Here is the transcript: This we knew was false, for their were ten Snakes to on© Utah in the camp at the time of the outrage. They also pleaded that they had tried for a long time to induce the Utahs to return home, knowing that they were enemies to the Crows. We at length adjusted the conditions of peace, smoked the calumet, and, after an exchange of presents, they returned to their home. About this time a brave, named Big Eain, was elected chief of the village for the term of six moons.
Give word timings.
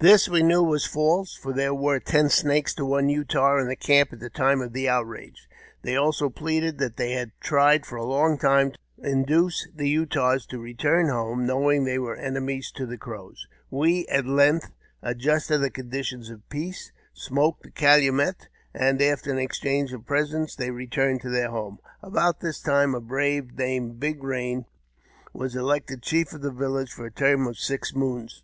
This 0.00 0.28
we 0.28 0.42
knew 0.42 0.64
was 0.64 0.84
false, 0.84 1.32
for 1.36 1.52
their 1.52 1.72
were 1.72 2.00
ten 2.00 2.28
Snakes 2.28 2.74
to 2.74 2.82
on© 2.82 3.08
Utah 3.08 3.56
in 3.58 3.68
the 3.68 3.76
camp 3.76 4.12
at 4.12 4.18
the 4.18 4.28
time 4.28 4.60
of 4.60 4.72
the 4.72 4.88
outrage. 4.88 5.48
They 5.82 5.94
also 5.94 6.28
pleaded 6.28 6.78
that 6.78 6.96
they 6.96 7.12
had 7.12 7.30
tried 7.38 7.86
for 7.86 7.94
a 7.94 8.02
long 8.04 8.36
time 8.36 8.72
to 8.72 8.78
induce 9.04 9.68
the 9.72 9.88
Utahs 9.88 10.44
to 10.46 10.58
return 10.58 11.08
home, 11.08 11.46
knowing 11.46 11.84
that 11.84 11.90
they 11.92 11.98
were 12.00 12.16
enemies 12.16 12.72
to 12.72 12.84
the 12.84 12.98
Crows. 12.98 13.46
We 13.70 14.08
at 14.08 14.26
length 14.26 14.72
adjusted 15.02 15.58
the 15.58 15.70
conditions 15.70 16.30
of 16.30 16.48
peace, 16.48 16.90
smoked 17.14 17.62
the 17.62 17.70
calumet, 17.70 18.48
and, 18.74 19.00
after 19.00 19.30
an 19.30 19.38
exchange 19.38 19.92
of 19.92 20.04
presents, 20.04 20.56
they 20.56 20.72
returned 20.72 21.20
to 21.20 21.30
their 21.30 21.50
home. 21.52 21.78
About 22.02 22.40
this 22.40 22.60
time 22.60 22.92
a 22.92 23.00
brave, 23.00 23.56
named 23.56 24.00
Big 24.00 24.18
Eain, 24.18 24.64
was 25.32 25.54
elected 25.54 26.02
chief 26.02 26.32
of 26.32 26.40
the 26.42 26.50
village 26.50 26.90
for 26.90 27.04
the 27.04 27.14
term 27.14 27.46
of 27.46 27.56
six 27.56 27.94
moons. 27.94 28.42